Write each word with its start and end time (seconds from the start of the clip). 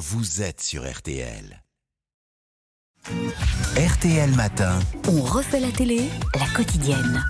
vous 0.00 0.40
êtes 0.40 0.62
sur 0.62 0.90
RTL. 0.90 1.62
RTL 3.76 4.30
Matin. 4.34 4.78
On 5.08 5.20
refait 5.20 5.60
la 5.60 5.70
télé, 5.70 6.08
la 6.38 6.46
quotidienne. 6.56 7.22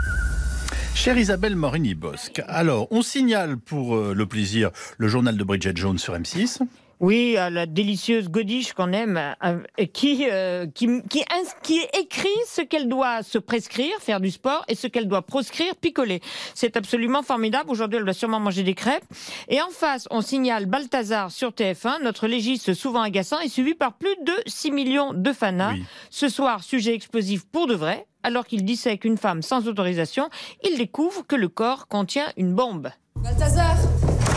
Chère 0.94 1.18
Isabelle 1.18 1.56
Morini-Bosque, 1.56 2.42
alors 2.46 2.86
on 2.92 3.02
signale 3.02 3.56
pour 3.56 3.96
euh, 3.96 4.14
le 4.14 4.24
plaisir 4.26 4.70
le 4.98 5.08
journal 5.08 5.36
de 5.36 5.42
Bridget 5.42 5.72
Jones 5.74 5.98
sur 5.98 6.14
M6. 6.14 6.60
Oui, 7.00 7.36
à 7.38 7.48
la 7.48 7.64
délicieuse 7.64 8.28
Godiche 8.28 8.74
qu'on 8.74 8.92
aime, 8.92 9.18
euh, 9.42 9.60
qui, 9.92 10.26
euh, 10.30 10.66
qui, 10.66 10.86
qui, 11.08 11.20
ins- 11.20 11.58
qui 11.62 11.80
écrit 11.98 12.28
ce 12.46 12.60
qu'elle 12.60 12.88
doit 12.88 13.22
se 13.22 13.38
prescrire, 13.38 13.96
faire 14.00 14.20
du 14.20 14.30
sport, 14.30 14.64
et 14.68 14.74
ce 14.74 14.86
qu'elle 14.86 15.08
doit 15.08 15.22
proscrire, 15.22 15.74
picoler. 15.76 16.20
C'est 16.54 16.76
absolument 16.76 17.22
formidable. 17.22 17.70
Aujourd'hui, 17.70 17.96
elle 17.98 18.04
doit 18.04 18.12
sûrement 18.12 18.38
manger 18.38 18.62
des 18.64 18.74
crêpes. 18.74 19.04
Et 19.48 19.62
en 19.62 19.70
face, 19.70 20.06
on 20.10 20.20
signale 20.20 20.66
Balthazar 20.66 21.30
sur 21.30 21.52
TF1, 21.52 22.02
notre 22.02 22.26
légiste 22.26 22.74
souvent 22.74 23.00
agaçant, 23.00 23.40
est 23.40 23.48
suivi 23.48 23.74
par 23.74 23.94
plus 23.94 24.14
de 24.26 24.34
6 24.46 24.70
millions 24.70 25.14
de 25.14 25.32
fanas. 25.32 25.72
Oui. 25.72 25.84
Ce 26.10 26.28
soir, 26.28 26.62
sujet 26.62 26.94
explosif 26.94 27.46
pour 27.50 27.66
de 27.66 27.74
vrai. 27.74 28.06
Alors 28.22 28.44
qu'il 28.44 28.62
dissèque 28.66 29.06
une 29.06 29.16
femme 29.16 29.40
sans 29.40 29.66
autorisation, 29.68 30.28
il 30.70 30.76
découvre 30.76 31.26
que 31.26 31.36
le 31.36 31.48
corps 31.48 31.88
contient 31.88 32.30
une 32.36 32.52
bombe. 32.54 32.90
Balthazar, 33.16 33.74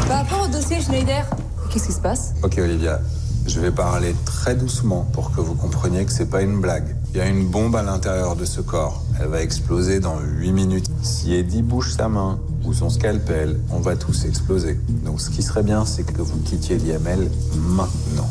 par 0.07 0.23
rapport 0.23 0.45
au 0.45 0.47
dossier 0.47 0.79
Schneider, 0.81 1.25
qu'est-ce 1.71 1.87
qui 1.87 1.93
se 1.93 2.01
passe 2.01 2.33
Ok 2.43 2.57
Olivia, 2.57 2.99
je 3.45 3.59
vais 3.59 3.71
parler 3.71 4.15
très 4.25 4.55
doucement 4.55 5.05
pour 5.13 5.31
que 5.31 5.41
vous 5.41 5.55
compreniez 5.55 6.05
que 6.05 6.11
c'est 6.11 6.29
pas 6.29 6.41
une 6.41 6.61
blague. 6.61 6.95
Il 7.13 7.17
y 7.17 7.21
a 7.21 7.27
une 7.27 7.45
bombe 7.45 7.75
à 7.75 7.83
l'intérieur 7.83 8.35
de 8.35 8.45
ce 8.45 8.61
corps. 8.61 9.03
Elle 9.19 9.27
va 9.27 9.41
exploser 9.41 9.99
dans 9.99 10.19
8 10.19 10.51
minutes. 10.51 10.89
Si 11.03 11.33
Eddie 11.33 11.61
bouge 11.61 11.93
sa 11.93 12.07
main 12.09 12.39
ou 12.63 12.73
son 12.73 12.89
scalpel, 12.89 13.59
on 13.69 13.79
va 13.79 13.95
tous 13.95 14.25
exploser. 14.25 14.79
Donc 15.05 15.21
ce 15.21 15.29
qui 15.29 15.43
serait 15.43 15.63
bien, 15.63 15.85
c'est 15.85 16.03
que 16.03 16.21
vous 16.21 16.39
quittiez 16.41 16.77
l'IML 16.77 17.29
maintenant. 17.55 18.29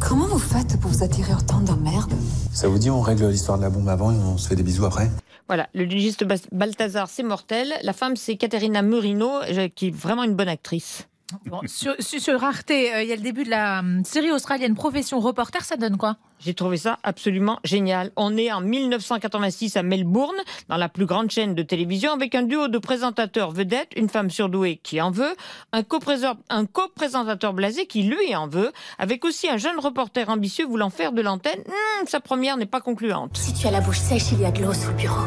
Comment 0.00 0.26
vous 0.26 0.38
faites 0.38 0.78
pour 0.80 0.90
vous 0.90 1.04
attirer 1.04 1.32
autant 1.34 1.60
d'emmerde 1.60 2.12
Ça 2.52 2.68
vous 2.68 2.78
dit 2.78 2.90
on 2.90 3.00
règle 3.00 3.28
l'histoire 3.28 3.58
de 3.58 3.62
la 3.62 3.70
bombe 3.70 3.88
avant 3.88 4.10
et 4.10 4.16
on 4.16 4.36
se 4.36 4.48
fait 4.48 4.56
des 4.56 4.62
bisous 4.62 4.84
après 4.86 5.10
Voilà, 5.46 5.68
le 5.74 5.84
légiste 5.84 6.24
Balthazar, 6.52 7.08
c'est 7.08 7.22
mortel. 7.22 7.72
La 7.82 7.92
femme, 7.92 8.16
c'est 8.16 8.36
Caterina 8.36 8.82
Murino, 8.82 9.30
euh, 9.42 9.68
qui 9.68 9.88
est 9.88 9.94
vraiment 9.94 10.24
une 10.24 10.34
bonne 10.34 10.48
actrice. 10.48 11.06
Bon, 11.46 11.60
sur, 11.66 11.94
sur- 11.98 12.20
sur 12.20 12.42
Arte, 12.44 12.70
euh, 12.70 13.02
il 13.02 13.08
y 13.08 13.12
a 13.12 13.16
le 13.16 13.22
début 13.22 13.44
de 13.44 13.50
la 13.50 13.80
hum, 13.80 14.04
série 14.04 14.30
australienne 14.30 14.74
Profession 14.74 15.20
Reporter, 15.20 15.64
ça 15.64 15.76
donne 15.76 15.96
quoi? 15.96 16.16
J'ai 16.40 16.54
trouvé 16.54 16.78
ça 16.78 16.98
absolument 17.02 17.58
génial. 17.64 18.12
On 18.16 18.36
est 18.38 18.50
en 18.50 18.62
1986 18.62 19.76
à 19.76 19.82
Melbourne, 19.82 20.36
dans 20.68 20.78
la 20.78 20.88
plus 20.88 21.04
grande 21.04 21.30
chaîne 21.30 21.54
de 21.54 21.62
télévision, 21.62 22.12
avec 22.12 22.34
un 22.34 22.42
duo 22.42 22.68
de 22.68 22.78
présentateurs 22.78 23.50
vedettes, 23.50 23.90
une 23.94 24.08
femme 24.08 24.30
surdouée 24.30 24.80
qui 24.82 25.00
en 25.02 25.10
veut, 25.10 25.34
un 25.72 25.82
co-présentateur 25.82 27.52
blasé 27.52 27.86
qui 27.86 28.04
lui 28.04 28.34
en 28.34 28.48
veut, 28.48 28.72
avec 28.98 29.24
aussi 29.26 29.48
un 29.50 29.58
jeune 29.58 29.78
reporter 29.78 30.28
ambitieux 30.30 30.64
voulant 30.66 30.90
faire 30.90 31.12
de 31.12 31.20
l'antenne. 31.20 31.60
Hmm, 31.66 32.06
sa 32.06 32.20
première 32.20 32.56
n'est 32.56 32.64
pas 32.66 32.80
concluante. 32.80 33.36
Si 33.36 33.52
tu 33.52 33.66
as 33.66 33.70
la 33.70 33.80
bouche 33.82 33.98
sèche, 33.98 34.32
il 34.32 34.40
y 34.40 34.44
a 34.46 34.50
de 34.50 34.62
l'eau 34.62 34.72
sous 34.72 34.88
le 34.88 34.94
bureau. 34.96 35.20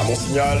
À 0.00 0.04
mon 0.08 0.14
signal. 0.14 0.58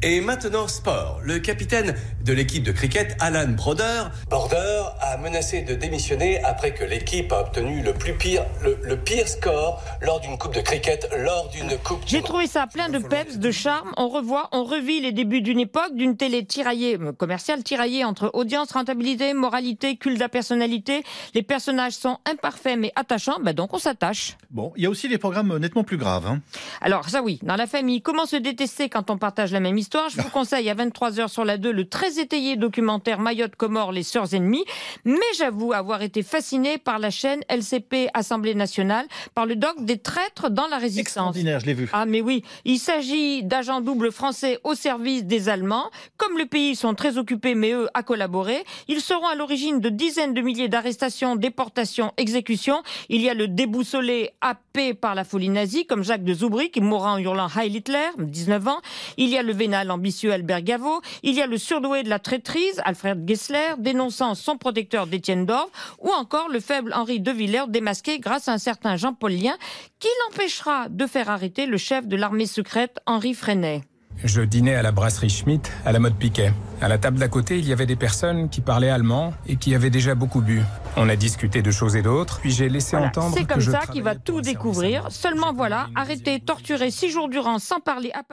Et 0.00 0.20
maintenant, 0.20 0.68
sport. 0.68 1.18
Le 1.24 1.40
capitaine 1.40 1.92
de 2.24 2.32
l'équipe 2.32 2.62
de 2.62 2.70
cricket, 2.70 3.16
Alan 3.18 3.48
Broder, 3.48 4.04
Border, 4.30 4.84
a 5.00 5.16
menacé 5.16 5.62
de 5.62 5.74
démissionner 5.74 6.40
après 6.44 6.72
que 6.72 6.84
l'équipe 6.84 7.32
a 7.32 7.40
obtenu 7.40 7.82
le 7.82 7.92
plus 7.94 8.12
pire, 8.14 8.44
le, 8.62 8.78
le 8.80 8.96
pire 8.96 9.26
score 9.26 9.82
lors 10.00 10.20
d'une 10.20 10.38
coupe 10.38 10.54
de 10.54 10.60
cricket, 10.60 11.08
lors 11.18 11.48
d'une 11.48 11.76
coupe. 11.78 12.02
J'ai 12.06 12.22
trouvé 12.22 12.46
ça 12.46 12.68
plein 12.68 12.88
de 12.88 13.00
peps, 13.00 13.38
de 13.38 13.50
charme. 13.50 13.90
On 13.96 14.08
revoit, 14.08 14.48
on 14.52 14.62
revit 14.62 15.00
les 15.00 15.10
débuts 15.10 15.40
d'une 15.40 15.58
époque, 15.58 15.92
d'une 15.96 16.16
télé 16.16 16.44
tiraillée, 16.44 16.96
euh, 17.00 17.10
commerciale 17.10 17.64
tiraillée 17.64 18.04
entre 18.04 18.30
audience, 18.34 18.70
rentabilité, 18.70 19.34
moralité, 19.34 19.96
culte 19.96 20.14
de 20.18 20.20
la 20.20 20.28
personnalité. 20.28 21.02
Les 21.34 21.42
personnages 21.42 21.94
sont 21.94 22.18
imparfaits 22.24 22.78
mais 22.78 22.92
attachants, 22.94 23.40
bah 23.42 23.52
donc 23.52 23.74
on 23.74 23.78
s'attache. 23.78 24.36
Bon, 24.52 24.72
il 24.76 24.84
y 24.84 24.86
a 24.86 24.90
aussi 24.90 25.08
des 25.08 25.18
programmes 25.18 25.58
nettement 25.58 25.82
plus 25.82 25.96
graves. 25.96 26.26
hein. 26.28 26.40
Alors 26.80 27.08
ça 27.08 27.20
oui, 27.20 27.40
dans 27.42 27.56
la 27.56 27.66
famille, 27.66 28.00
comment 28.00 28.26
se 28.26 28.36
détester 28.36 28.88
quand 28.88 29.10
on 29.10 29.18
partage 29.18 29.50
la 29.50 29.58
même 29.58 29.76
histoire 29.76 29.87
Je 29.90 30.20
vous 30.20 30.28
conseille 30.28 30.68
à 30.68 30.74
23h 30.74 31.28
sur 31.28 31.46
la 31.46 31.56
2 31.56 31.72
le 31.72 31.88
très 31.88 32.18
étayé 32.18 32.56
documentaire 32.56 33.20
Mayotte 33.20 33.56
Comore, 33.56 33.90
les 33.90 34.02
sœurs 34.02 34.34
ennemies. 34.34 34.64
Mais 35.06 35.16
j'avoue 35.38 35.72
avoir 35.72 36.02
été 36.02 36.22
fasciné 36.22 36.76
par 36.76 36.98
la 36.98 37.08
chaîne 37.10 37.40
LCP 37.48 38.08
Assemblée 38.12 38.54
nationale, 38.54 39.06
par 39.34 39.46
le 39.46 39.56
doc 39.56 39.82
des 39.82 39.96
traîtres 39.96 40.50
dans 40.50 40.66
la 40.66 40.76
résistance. 40.76 41.00
Extraordinaire, 41.00 41.60
je 41.60 41.66
l'ai 41.66 41.74
vu. 41.74 41.88
Ah 41.94 42.04
mais 42.04 42.20
oui, 42.20 42.42
il 42.66 42.78
s'agit 42.78 43.42
d'agents 43.44 43.80
doubles 43.80 44.12
français 44.12 44.58
au 44.62 44.74
service 44.74 45.24
des 45.24 45.48
Allemands. 45.48 45.90
Comme 46.18 46.36
le 46.36 46.44
pays 46.44 46.76
sont 46.76 46.94
très 46.94 47.16
occupés, 47.16 47.54
mais 47.54 47.72
eux 47.72 47.88
à 47.94 48.02
collaborer, 48.02 48.64
ils 48.88 49.00
seront 49.00 49.26
à 49.26 49.34
l'origine 49.36 49.80
de 49.80 49.88
dizaines 49.88 50.34
de 50.34 50.42
milliers 50.42 50.68
d'arrestations, 50.68 51.34
déportations, 51.34 52.12
exécutions. 52.18 52.82
Il 53.08 53.22
y 53.22 53.30
a 53.30 53.34
le 53.34 53.48
déboussolé 53.48 54.32
happé 54.42 54.92
par 54.92 55.14
la 55.14 55.24
folie 55.24 55.48
nazie, 55.48 55.86
comme 55.86 56.04
Jacques 56.04 56.24
de 56.24 56.34
Zoubry, 56.34 56.70
qui 56.70 56.82
mourra 56.82 57.14
en 57.14 57.18
hurlant 57.18 57.48
Heil 57.56 57.74
Hitler, 57.74 58.08
19 58.18 58.68
ans. 58.68 58.80
Il 59.16 59.30
y 59.30 59.38
a 59.38 59.42
le 59.42 59.54
vénal 59.54 59.77
ambitieux 59.86 60.32
Albert 60.32 60.62
Gaveau. 60.62 61.00
Il 61.22 61.34
y 61.34 61.42
a 61.42 61.46
le 61.46 61.58
surdoué 61.58 62.02
de 62.02 62.08
la 62.08 62.18
traîtrise, 62.18 62.80
Alfred 62.84 63.26
Gessler, 63.26 63.74
dénonçant 63.78 64.34
son 64.34 64.56
protecteur 64.56 65.06
d'Étienne 65.06 65.46
Dorve. 65.46 65.70
Ou 66.00 66.10
encore 66.10 66.48
le 66.48 66.60
faible 66.60 66.92
Henri 66.94 67.20
de 67.20 67.30
Villers, 67.30 67.68
démasqué 67.68 68.18
grâce 68.18 68.48
à 68.48 68.52
un 68.52 68.58
certain 68.58 68.96
Jean-Paul 68.96 69.32
Lien, 69.32 69.56
qui 69.98 70.08
l'empêchera 70.24 70.88
de 70.88 71.06
faire 71.06 71.30
arrêter 71.30 71.66
le 71.66 71.76
chef 71.76 72.06
de 72.06 72.16
l'armée 72.16 72.46
secrète, 72.46 72.98
Henri 73.06 73.34
Freinet. 73.34 73.82
Je 74.24 74.40
dînais 74.42 74.74
à 74.74 74.82
la 74.82 74.90
brasserie 74.90 75.30
Schmitt, 75.30 75.70
à 75.84 75.92
la 75.92 76.00
mode 76.00 76.16
Piquet. 76.16 76.52
À 76.80 76.88
la 76.88 76.98
table 76.98 77.18
d'à 77.18 77.28
côté, 77.28 77.58
il 77.58 77.68
y 77.68 77.72
avait 77.72 77.86
des 77.86 77.94
personnes 77.94 78.48
qui 78.48 78.60
parlaient 78.60 78.90
allemand 78.90 79.32
et 79.46 79.56
qui 79.56 79.76
avaient 79.76 79.90
déjà 79.90 80.16
beaucoup 80.16 80.40
bu. 80.40 80.60
On 80.96 81.08
a 81.08 81.14
discuté 81.14 81.62
de 81.62 81.70
choses 81.70 81.94
et 81.94 82.02
d'autres, 82.02 82.40
puis 82.40 82.50
j'ai 82.50 82.68
laissé 82.68 82.96
Voilà, 82.96 83.08
entendre 83.08 83.36
C'est 83.36 83.44
comme 83.44 83.60
ça 83.60 83.86
qu'il 83.92 84.02
va 84.02 84.16
tout 84.16 84.40
découvrir. 84.40 85.06
Seulement 85.10 85.52
voilà, 85.52 85.88
arrêté, 85.94 86.40
torturé 86.40 86.90
six 86.90 87.10
jours 87.10 87.28
durant 87.28 87.60
sans 87.60 87.78
parler 87.78 88.10
à 88.12 88.24